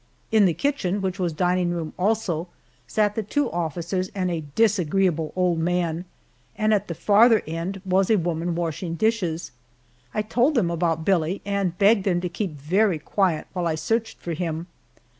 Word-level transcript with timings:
In 0.31 0.45
the 0.45 0.55
kitchen, 0.55 0.99
which 0.99 1.19
was 1.19 1.31
dining 1.31 1.69
room 1.69 1.93
also, 1.95 2.47
sat 2.87 3.13
the 3.13 3.21
two 3.21 3.51
officers 3.51 4.09
and 4.15 4.31
a 4.31 4.43
disagreeable 4.55 5.31
old 5.35 5.59
man, 5.59 6.05
and 6.57 6.73
at 6.73 6.87
the 6.87 6.95
farther 6.95 7.43
end 7.45 7.79
was 7.85 8.09
a 8.09 8.17
woman 8.17 8.55
washing 8.55 8.95
dishes. 8.95 9.51
I 10.11 10.23
told 10.23 10.55
them 10.55 10.71
about 10.71 11.05
Billie 11.05 11.43
and 11.45 11.77
begged 11.77 12.05
them 12.05 12.19
to 12.21 12.29
keep 12.29 12.59
very 12.59 12.97
quiet 12.97 13.45
while 13.53 13.67
I 13.67 13.75
searched 13.75 14.17
for 14.17 14.33
him. 14.33 14.65